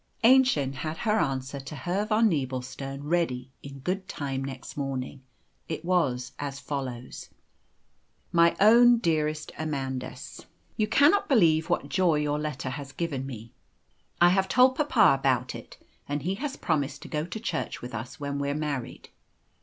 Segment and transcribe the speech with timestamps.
[0.23, 5.21] Aennchen had her answer to Herr von Nebelstern ready in good time next morning.
[5.69, 7.29] It was as follows:
[8.31, 13.53] "MY OWN DEAREST AMANDUS "You cannot believe what joy your letter has given me.
[14.19, 15.77] I have told papa about it,
[16.09, 19.09] and he has promised to go to church with us when we're married.